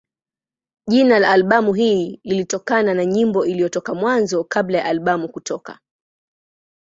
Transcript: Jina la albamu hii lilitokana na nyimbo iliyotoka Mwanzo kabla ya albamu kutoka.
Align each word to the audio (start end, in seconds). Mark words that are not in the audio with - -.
Jina 0.87 1.19
la 1.19 1.29
albamu 1.31 1.73
hii 1.73 2.19
lilitokana 2.23 2.93
na 2.93 3.05
nyimbo 3.05 3.45
iliyotoka 3.45 3.93
Mwanzo 3.93 4.43
kabla 4.43 4.77
ya 4.77 4.85
albamu 4.85 5.29
kutoka. 5.29 5.79